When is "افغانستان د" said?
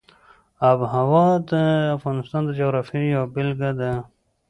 1.97-2.49